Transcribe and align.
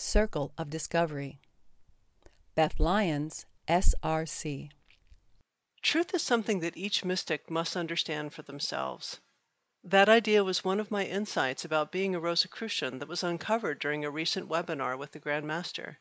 Circle 0.00 0.54
of 0.56 0.70
Discovery. 0.70 1.40
Beth 2.54 2.80
Lyons, 2.80 3.44
SRC. 3.68 4.70
Truth 5.82 6.14
is 6.14 6.22
something 6.22 6.60
that 6.60 6.76
each 6.76 7.04
mystic 7.04 7.50
must 7.50 7.76
understand 7.76 8.32
for 8.32 8.40
themselves. 8.40 9.20
That 9.84 10.08
idea 10.08 10.42
was 10.42 10.64
one 10.64 10.80
of 10.80 10.90
my 10.90 11.04
insights 11.04 11.66
about 11.66 11.92
being 11.92 12.14
a 12.14 12.18
Rosicrucian 12.18 12.98
that 12.98 13.08
was 13.08 13.22
uncovered 13.22 13.78
during 13.78 14.02
a 14.02 14.10
recent 14.10 14.48
webinar 14.48 14.96
with 14.96 15.12
the 15.12 15.18
Grand 15.18 15.46
Master. 15.46 15.98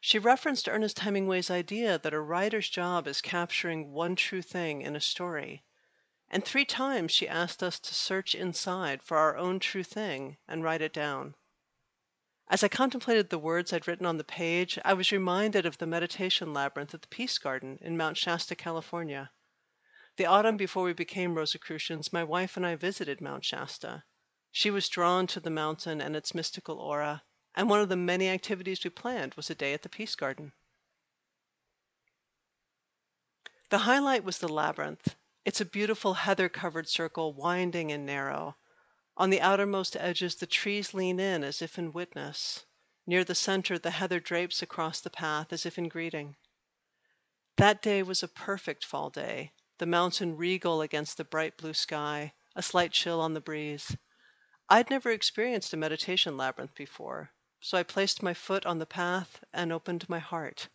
She 0.00 0.18
referenced 0.18 0.68
Ernest 0.68 0.98
Hemingway's 0.98 1.48
idea 1.48 1.98
that 1.98 2.12
a 2.12 2.20
writer's 2.20 2.68
job 2.68 3.06
is 3.06 3.20
capturing 3.20 3.92
one 3.92 4.16
true 4.16 4.42
thing 4.42 4.82
in 4.82 4.96
a 4.96 5.00
story. 5.00 5.62
And 6.28 6.44
three 6.44 6.64
times 6.64 7.12
she 7.12 7.28
asked 7.28 7.62
us 7.62 7.78
to 7.78 7.94
search 7.94 8.34
inside 8.34 9.00
for 9.00 9.16
our 9.16 9.36
own 9.36 9.60
true 9.60 9.84
thing 9.84 10.38
and 10.48 10.64
write 10.64 10.82
it 10.82 10.92
down. 10.92 11.36
As 12.52 12.62
I 12.62 12.68
contemplated 12.68 13.30
the 13.30 13.38
words 13.38 13.72
I'd 13.72 13.88
written 13.88 14.04
on 14.04 14.18
the 14.18 14.24
page, 14.24 14.78
I 14.84 14.92
was 14.92 15.10
reminded 15.10 15.64
of 15.64 15.78
the 15.78 15.86
meditation 15.86 16.52
labyrinth 16.52 16.92
at 16.92 17.00
the 17.00 17.08
Peace 17.08 17.38
Garden 17.38 17.78
in 17.80 17.96
Mount 17.96 18.18
Shasta, 18.18 18.54
California. 18.54 19.30
The 20.18 20.26
autumn 20.26 20.58
before 20.58 20.84
we 20.84 20.92
became 20.92 21.34
Rosicrucians, 21.34 22.12
my 22.12 22.22
wife 22.22 22.58
and 22.58 22.66
I 22.66 22.76
visited 22.76 23.22
Mount 23.22 23.46
Shasta. 23.46 24.04
She 24.50 24.70
was 24.70 24.90
drawn 24.90 25.26
to 25.28 25.40
the 25.40 25.48
mountain 25.48 26.02
and 26.02 26.14
its 26.14 26.34
mystical 26.34 26.78
aura, 26.78 27.22
and 27.54 27.70
one 27.70 27.80
of 27.80 27.88
the 27.88 27.96
many 27.96 28.28
activities 28.28 28.84
we 28.84 28.90
planned 28.90 29.32
was 29.32 29.48
a 29.48 29.54
day 29.54 29.72
at 29.72 29.80
the 29.80 29.88
Peace 29.88 30.14
Garden. 30.14 30.52
The 33.70 33.88
highlight 33.88 34.24
was 34.24 34.40
the 34.40 34.52
labyrinth. 34.52 35.16
It's 35.46 35.62
a 35.62 35.64
beautiful 35.64 36.12
heather 36.12 36.50
covered 36.50 36.90
circle, 36.90 37.32
winding 37.32 37.90
and 37.90 38.04
narrow. 38.04 38.56
On 39.14 39.30
the 39.30 39.42
outermost 39.42 39.94
edges, 39.96 40.36
the 40.36 40.46
trees 40.46 40.94
lean 40.94 41.20
in 41.20 41.44
as 41.44 41.60
if 41.60 41.78
in 41.78 41.92
witness. 41.92 42.64
Near 43.06 43.24
the 43.24 43.34
center, 43.34 43.78
the 43.78 43.90
heather 43.90 44.18
drapes 44.20 44.62
across 44.62 45.00
the 45.00 45.10
path 45.10 45.52
as 45.52 45.66
if 45.66 45.76
in 45.76 45.88
greeting. 45.88 46.36
That 47.56 47.82
day 47.82 48.02
was 48.02 48.22
a 48.22 48.28
perfect 48.28 48.84
fall 48.84 49.10
day, 49.10 49.52
the 49.78 49.86
mountain 49.86 50.36
regal 50.36 50.80
against 50.80 51.18
the 51.18 51.24
bright 51.24 51.58
blue 51.58 51.74
sky, 51.74 52.32
a 52.56 52.62
slight 52.62 52.92
chill 52.92 53.20
on 53.20 53.34
the 53.34 53.40
breeze. 53.40 53.96
I'd 54.68 54.88
never 54.88 55.10
experienced 55.10 55.74
a 55.74 55.76
meditation 55.76 56.38
labyrinth 56.38 56.74
before, 56.74 57.32
so 57.60 57.76
I 57.76 57.82
placed 57.82 58.22
my 58.22 58.32
foot 58.32 58.64
on 58.64 58.78
the 58.78 58.86
path 58.86 59.44
and 59.52 59.72
opened 59.72 60.08
my 60.08 60.20
heart. 60.20 60.68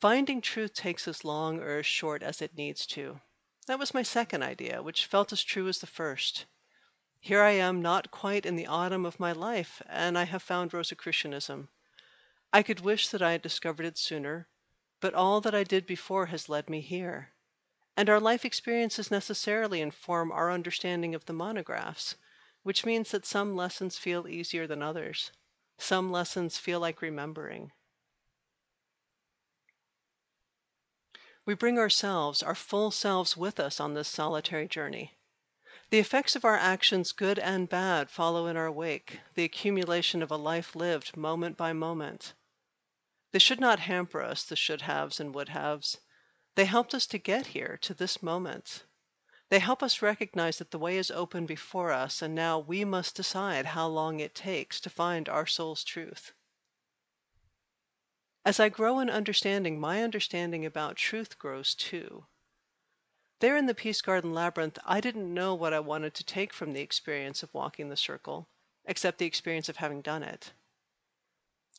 Finding 0.00 0.40
truth 0.40 0.74
takes 0.74 1.06
as 1.06 1.24
long 1.24 1.60
or 1.60 1.78
as 1.78 1.86
short 1.86 2.22
as 2.22 2.42
it 2.42 2.56
needs 2.56 2.84
to. 2.88 3.20
That 3.68 3.78
was 3.78 3.94
my 3.94 4.02
second 4.02 4.42
idea, 4.42 4.82
which 4.82 5.06
felt 5.06 5.32
as 5.32 5.44
true 5.44 5.68
as 5.68 5.78
the 5.78 5.86
first. 5.86 6.46
Here 7.24 7.40
I 7.40 7.52
am, 7.52 7.80
not 7.80 8.10
quite 8.10 8.44
in 8.44 8.54
the 8.54 8.66
autumn 8.66 9.06
of 9.06 9.18
my 9.18 9.32
life, 9.32 9.80
and 9.88 10.18
I 10.18 10.24
have 10.24 10.42
found 10.42 10.74
Rosicrucianism. 10.74 11.70
I 12.52 12.62
could 12.62 12.80
wish 12.80 13.08
that 13.08 13.22
I 13.22 13.32
had 13.32 13.40
discovered 13.40 13.86
it 13.86 13.96
sooner, 13.96 14.46
but 15.00 15.14
all 15.14 15.40
that 15.40 15.54
I 15.54 15.64
did 15.64 15.86
before 15.86 16.26
has 16.26 16.50
led 16.50 16.68
me 16.68 16.82
here. 16.82 17.32
And 17.96 18.10
our 18.10 18.20
life 18.20 18.44
experiences 18.44 19.10
necessarily 19.10 19.80
inform 19.80 20.32
our 20.32 20.50
understanding 20.50 21.14
of 21.14 21.24
the 21.24 21.32
monographs, 21.32 22.16
which 22.62 22.84
means 22.84 23.10
that 23.12 23.24
some 23.24 23.56
lessons 23.56 23.96
feel 23.96 24.28
easier 24.28 24.66
than 24.66 24.82
others. 24.82 25.32
Some 25.78 26.12
lessons 26.12 26.58
feel 26.58 26.78
like 26.78 27.00
remembering. 27.00 27.72
We 31.46 31.54
bring 31.54 31.78
ourselves, 31.78 32.42
our 32.42 32.54
full 32.54 32.90
selves, 32.90 33.34
with 33.34 33.58
us 33.58 33.80
on 33.80 33.94
this 33.94 34.08
solitary 34.08 34.68
journey. 34.68 35.14
The 35.94 36.00
effects 36.00 36.34
of 36.34 36.44
our 36.44 36.56
actions, 36.56 37.12
good 37.12 37.38
and 37.38 37.68
bad, 37.68 38.10
follow 38.10 38.48
in 38.48 38.56
our 38.56 38.68
wake, 38.68 39.20
the 39.34 39.44
accumulation 39.44 40.24
of 40.24 40.30
a 40.32 40.36
life 40.36 40.74
lived 40.74 41.16
moment 41.16 41.56
by 41.56 41.72
moment. 41.72 42.34
They 43.30 43.38
should 43.38 43.60
not 43.60 43.78
hamper 43.78 44.20
us, 44.20 44.42
the 44.42 44.56
should 44.56 44.82
haves 44.82 45.20
and 45.20 45.32
would 45.36 45.50
haves. 45.50 45.98
They 46.56 46.64
helped 46.64 46.94
us 46.94 47.06
to 47.06 47.18
get 47.18 47.46
here, 47.54 47.78
to 47.82 47.94
this 47.94 48.24
moment. 48.24 48.82
They 49.50 49.60
help 49.60 49.84
us 49.84 50.02
recognize 50.02 50.58
that 50.58 50.72
the 50.72 50.80
way 50.80 50.98
is 50.98 51.12
open 51.12 51.46
before 51.46 51.92
us, 51.92 52.20
and 52.20 52.34
now 52.34 52.58
we 52.58 52.84
must 52.84 53.14
decide 53.14 53.66
how 53.66 53.86
long 53.86 54.18
it 54.18 54.34
takes 54.34 54.80
to 54.80 54.90
find 54.90 55.28
our 55.28 55.46
soul's 55.46 55.84
truth. 55.84 56.32
As 58.44 58.58
I 58.58 58.68
grow 58.68 58.98
in 58.98 59.08
understanding, 59.08 59.78
my 59.78 60.02
understanding 60.02 60.66
about 60.66 60.96
truth 60.96 61.38
grows 61.38 61.72
too. 61.72 62.26
There 63.40 63.56
in 63.56 63.66
the 63.66 63.74
Peace 63.74 64.00
Garden 64.00 64.32
Labyrinth, 64.32 64.78
I 64.84 65.00
didn't 65.00 65.32
know 65.32 65.54
what 65.54 65.72
I 65.72 65.80
wanted 65.80 66.14
to 66.14 66.24
take 66.24 66.52
from 66.52 66.72
the 66.72 66.80
experience 66.80 67.42
of 67.42 67.52
walking 67.52 67.88
the 67.88 67.96
circle, 67.96 68.48
except 68.84 69.18
the 69.18 69.26
experience 69.26 69.68
of 69.68 69.78
having 69.78 70.02
done 70.02 70.22
it. 70.22 70.52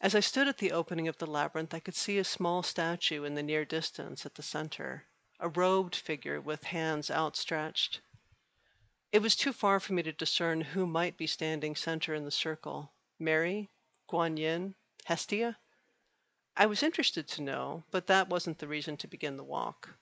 As 0.02 0.14
I 0.14 0.20
stood 0.20 0.50
at 0.50 0.58
the 0.58 0.74
opening 0.74 1.08
of 1.08 1.18
the 1.18 1.26
labyrinth, 1.26 1.74
I 1.74 1.80
could 1.80 1.96
see 1.96 2.18
a 2.18 2.26
small 2.26 2.62
statue 2.62 3.24
in 3.24 3.36
the 3.36 3.44
near 3.44 3.64
distance 3.64 4.26
at 4.26 4.36
the 4.36 4.44
center, 4.44 5.06
a 5.40 5.48
robed 5.48 5.96
figure 5.96 6.42
with 6.42 6.66
hands 6.66 7.10
outstretched. 7.10 8.02
It 9.14 9.22
was 9.22 9.36
too 9.38 9.54
far 9.54 9.80
for 9.80 9.94
me 9.94 10.04
to 10.04 10.12
discern 10.12 10.60
who 10.62 10.86
might 10.86 11.16
be 11.16 11.26
standing 11.26 11.78
center 11.78 12.14
in 12.14 12.26
the 12.26 12.32
circle 12.32 12.92
Mary, 13.18 13.70
Guan 14.10 14.38
Yin, 14.38 14.76
Hestia? 15.06 15.58
I 16.58 16.66
was 16.66 16.84
interested 16.84 17.28
to 17.30 17.42
know, 17.42 17.86
but 17.92 18.08
that 18.08 18.28
wasn't 18.28 18.60
the 18.60 18.68
reason 18.68 18.98
to 18.98 19.08
begin 19.08 19.38
the 19.38 19.44
walk. 19.44 19.98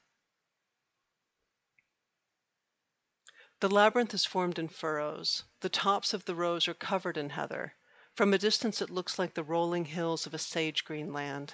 The 3.64 3.70
labyrinth 3.70 4.14
is 4.14 4.26
formed 4.26 4.60
in 4.60 4.68
furrows. 4.68 5.46
The 5.62 5.70
tops 5.70 6.14
of 6.14 6.26
the 6.26 6.36
rows 6.36 6.68
are 6.68 6.74
covered 6.74 7.16
in 7.16 7.30
heather. 7.30 7.76
From 8.14 8.34
a 8.34 8.38
distance, 8.38 8.82
it 8.82 8.90
looks 8.90 9.18
like 9.18 9.36
the 9.36 9.42
rolling 9.42 9.86
hills 9.86 10.26
of 10.26 10.34
a 10.34 10.38
sage 10.38 10.84
green 10.84 11.14
land. 11.14 11.54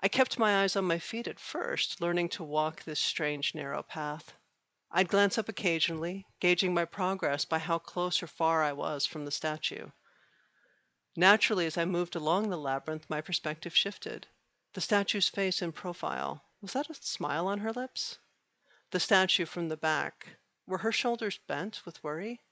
I 0.00 0.08
kept 0.08 0.38
my 0.38 0.62
eyes 0.62 0.76
on 0.76 0.84
my 0.84 0.98
feet 0.98 1.26
at 1.26 1.40
first, 1.40 2.02
learning 2.02 2.28
to 2.36 2.44
walk 2.44 2.82
this 2.82 3.00
strange 3.00 3.54
narrow 3.54 3.82
path. 3.82 4.34
I'd 4.90 5.08
glance 5.08 5.38
up 5.38 5.48
occasionally, 5.48 6.26
gauging 6.40 6.74
my 6.74 6.84
progress 6.84 7.46
by 7.46 7.58
how 7.58 7.78
close 7.78 8.22
or 8.22 8.26
far 8.26 8.62
I 8.62 8.74
was 8.74 9.06
from 9.06 9.24
the 9.24 9.30
statue. 9.30 9.92
Naturally, 11.16 11.64
as 11.64 11.78
I 11.78 11.86
moved 11.86 12.16
along 12.16 12.50
the 12.50 12.58
labyrinth, 12.58 13.08
my 13.08 13.22
perspective 13.22 13.74
shifted. 13.74 14.26
The 14.74 14.82
statue's 14.82 15.30
face 15.30 15.62
in 15.62 15.72
profile 15.72 16.44
was 16.60 16.74
that 16.74 16.90
a 16.90 16.94
smile 16.94 17.46
on 17.46 17.60
her 17.60 17.72
lips? 17.72 18.18
The 18.90 19.00
statue 19.00 19.46
from 19.46 19.70
the 19.70 19.78
back 19.78 20.36
were 20.68 20.78
her 20.78 20.92
shoulders 20.92 21.38
bent 21.46 21.84
with 21.86 22.04
worry? 22.04 22.42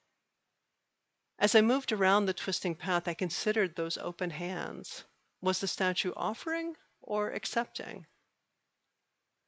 As 1.38 1.54
I 1.54 1.60
moved 1.60 1.92
around 1.92 2.24
the 2.24 2.32
twisting 2.32 2.74
path, 2.74 3.06
I 3.06 3.12
considered 3.12 3.76
those 3.76 3.98
open 3.98 4.30
hands. 4.30 5.04
Was 5.42 5.60
the 5.60 5.68
statue 5.68 6.14
offering 6.16 6.76
or 7.02 7.30
accepting? 7.30 8.06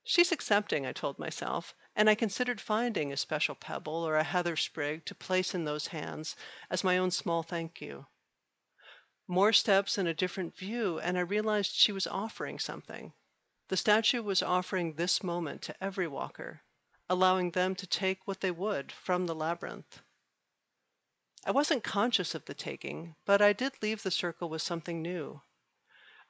She's 0.04 0.32
accepting, 0.32 0.84
I 0.86 0.92
told 0.92 1.18
myself, 1.18 1.74
and 1.96 2.10
I 2.10 2.14
considered 2.14 2.60
finding 2.60 3.10
a 3.10 3.16
special 3.16 3.54
pebble 3.54 4.06
or 4.06 4.16
a 4.16 4.22
heather 4.22 4.54
sprig 4.54 5.06
to 5.06 5.14
place 5.14 5.54
in 5.54 5.64
those 5.64 5.88
hands 5.88 6.36
as 6.68 6.84
my 6.84 6.98
own 6.98 7.10
small 7.10 7.42
thank 7.42 7.80
you. 7.80 8.06
More 9.26 9.54
steps 9.54 9.96
and 9.96 10.06
a 10.06 10.14
different 10.14 10.54
view, 10.54 10.98
and 11.00 11.16
I 11.16 11.22
realized 11.22 11.72
she 11.72 11.92
was 11.92 12.06
offering 12.06 12.58
something. 12.58 13.14
The 13.68 13.76
statue 13.78 14.22
was 14.22 14.42
offering 14.42 14.94
this 14.94 15.22
moment 15.22 15.62
to 15.62 15.82
every 15.82 16.06
walker 16.06 16.62
allowing 17.08 17.50
them 17.50 17.74
to 17.74 17.86
take 17.86 18.26
what 18.26 18.40
they 18.40 18.50
would 18.50 18.92
from 18.92 19.26
the 19.26 19.34
labyrinth. 19.34 20.00
I 21.44 21.50
wasn't 21.50 21.84
conscious 21.84 22.34
of 22.34 22.44
the 22.44 22.54
taking, 22.54 23.14
but 23.24 23.40
I 23.40 23.52
did 23.52 23.82
leave 23.82 24.02
the 24.02 24.10
circle 24.10 24.48
with 24.48 24.62
something 24.62 25.00
new. 25.00 25.40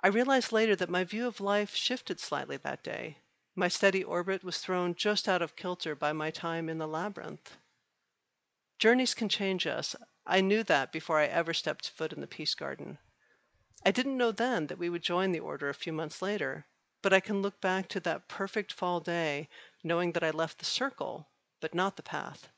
I 0.00 0.09
realized 0.09 0.53
later 0.53 0.77
that 0.77 0.91
my 0.91 1.03
view 1.03 1.27
of 1.27 1.41
life 1.41 1.75
shifted 1.75 2.21
slightly 2.21 2.56
that 2.59 2.84
day. 2.84 3.19
My 3.56 3.67
steady 3.67 4.05
orbit 4.05 4.44
was 4.44 4.59
thrown 4.59 4.94
just 4.94 5.28
out 5.28 5.43
of 5.43 5.56
kilter 5.56 5.97
by 5.97 6.12
my 6.12 6.31
time 6.31 6.69
in 6.69 6.78
the 6.78 6.87
labyrinth. 6.87 7.56
Journeys 8.78 9.15
can 9.15 9.28
change 9.28 9.67
us. 9.67 9.97
I 10.25 10.41
knew 10.41 10.62
that 10.62 10.93
before 10.93 11.19
I 11.19 11.27
ever 11.27 11.53
stepped 11.53 11.91
foot 11.91 12.12
in 12.12 12.21
the 12.21 12.28
Peace 12.28 12.55
Garden. 12.55 12.99
I 13.84 13.91
didn't 13.91 14.17
know 14.17 14.31
then 14.31 14.69
that 14.69 14.79
we 14.79 14.88
would 14.88 15.02
join 15.02 15.32
the 15.32 15.41
order 15.41 15.69
a 15.69 15.75
few 15.75 15.93
months 15.93 16.23
later, 16.23 16.67
but 17.03 17.12
I 17.12 17.21
can 17.21 17.43
look 17.43 17.61
back 17.61 17.89
to 17.89 18.00
that 18.00 18.29
perfect 18.29 18.73
fall 18.73 19.00
day 19.00 19.49
knowing 19.85 20.12
that 20.12 20.25
I 20.25 20.31
left 20.31 20.59
the 20.59 20.65
circle, 20.65 21.29
but 21.61 21.75
not 21.75 21.97
the 21.97 22.03
path. 22.03 22.49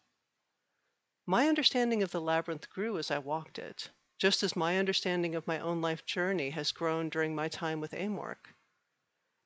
My 1.27 1.49
understanding 1.49 2.03
of 2.03 2.11
the 2.11 2.21
labyrinth 2.21 2.69
grew 2.71 2.99
as 2.99 3.11
I 3.11 3.19
walked 3.19 3.59
it, 3.59 3.91
just 4.19 4.43
as 4.43 4.57
my 4.57 4.79
understanding 4.79 5.35
of 5.35 5.47
my 5.47 5.59
own 5.59 5.81
life 5.81 6.05
journey 6.05 6.51
has 6.51 6.73
grown 6.73 7.09
during 7.09 7.35
my 7.35 7.49
time 7.49 7.81
with 7.81 7.93
Amorc. 7.93 8.55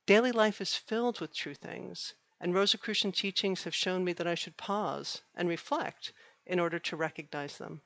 Daily 0.05 0.31
life 0.31 0.61
is 0.61 0.75
filled 0.75 1.19
with 1.19 1.33
true 1.33 1.55
things, 1.55 2.13
and 2.39 2.53
Rosicrucian 2.53 3.11
teachings 3.11 3.63
have 3.63 3.73
shown 3.73 4.03
me 4.03 4.13
that 4.13 4.27
I 4.27 4.35
should 4.35 4.57
pause 4.57 5.21
and 5.33 5.49
reflect 5.49 6.13
in 6.45 6.59
order 6.59 6.79
to 6.79 6.95
recognize 6.95 7.57
them. 7.57 7.81